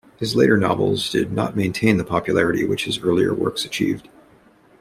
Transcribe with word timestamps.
His 0.17 0.35
later 0.35 0.57
novels 0.57 1.11
did 1.11 1.31
not 1.31 1.55
maintain 1.55 1.97
the 1.97 2.03
popularity 2.03 2.65
which 2.65 2.85
his 2.85 2.97
earlier 3.03 3.35
works 3.35 3.65
achieved. 3.65 4.09